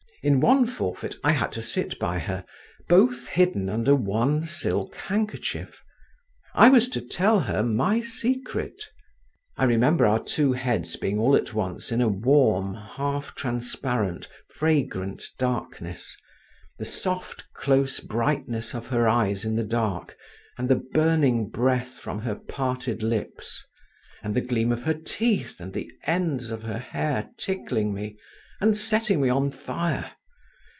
In 0.23 0.39
one 0.39 0.67
forfeit, 0.67 1.15
I 1.23 1.31
had 1.31 1.51
to 1.53 1.63
sit 1.63 1.97
by 1.97 2.19
her, 2.19 2.45
both 2.87 3.25
hidden 3.25 3.69
under 3.69 3.95
one 3.95 4.43
silk 4.43 4.93
handkerchief: 4.95 5.81
I 6.53 6.69
was 6.69 6.89
to 6.89 7.01
tell 7.01 7.39
her 7.39 7.63
my 7.63 8.01
secret. 8.01 8.83
I 9.57 9.63
remember 9.63 10.05
our 10.05 10.23
two 10.23 10.53
heads 10.53 10.95
being 10.95 11.17
all 11.17 11.35
at 11.35 11.55
once 11.55 11.91
in 11.91 12.01
a 12.01 12.07
warm, 12.07 12.75
half 12.75 13.33
transparent, 13.33 14.27
fragrant 14.53 15.23
darkness, 15.39 16.15
the 16.77 16.85
soft, 16.85 17.47
close 17.55 17.99
brightness 17.99 18.75
of 18.75 18.89
her 18.89 19.09
eyes 19.09 19.43
in 19.43 19.55
the 19.55 19.63
dark, 19.65 20.15
and 20.55 20.69
the 20.69 20.85
burning 20.93 21.49
breath 21.49 21.93
from 21.97 22.19
her 22.19 22.35
parted 22.35 23.01
lips, 23.01 23.65
and 24.21 24.35
the 24.35 24.41
gleam 24.41 24.71
of 24.71 24.83
her 24.83 24.93
teeth 24.93 25.59
and 25.59 25.73
the 25.73 25.91
ends 26.05 26.51
of 26.51 26.61
her 26.61 26.77
hair 26.77 27.31
tickling 27.39 27.91
me 27.91 28.15
and 28.63 28.77
setting 28.77 29.19
me 29.19 29.27
on 29.27 29.49
fire. 29.49 30.11